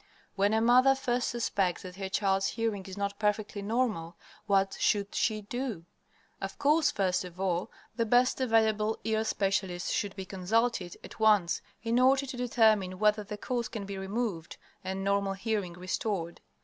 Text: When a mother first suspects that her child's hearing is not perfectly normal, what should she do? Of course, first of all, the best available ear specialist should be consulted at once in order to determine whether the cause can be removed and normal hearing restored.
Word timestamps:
When 0.35 0.51
a 0.51 0.61
mother 0.61 0.95
first 0.95 1.27
suspects 1.27 1.83
that 1.83 1.97
her 1.97 2.09
child's 2.09 2.47
hearing 2.47 2.85
is 2.87 2.97
not 2.97 3.19
perfectly 3.19 3.61
normal, 3.61 4.15
what 4.47 4.75
should 4.79 5.13
she 5.13 5.41
do? 5.43 5.85
Of 6.41 6.57
course, 6.57 6.89
first 6.89 7.23
of 7.23 7.39
all, 7.39 7.69
the 7.97 8.05
best 8.07 8.41
available 8.41 8.97
ear 9.03 9.23
specialist 9.23 9.91
should 9.93 10.15
be 10.15 10.25
consulted 10.25 10.97
at 11.03 11.19
once 11.19 11.61
in 11.83 11.99
order 11.99 12.25
to 12.25 12.35
determine 12.35 12.97
whether 12.97 13.23
the 13.23 13.37
cause 13.37 13.67
can 13.67 13.85
be 13.85 13.95
removed 13.99 14.57
and 14.83 15.03
normal 15.03 15.33
hearing 15.33 15.73
restored. 15.73 16.41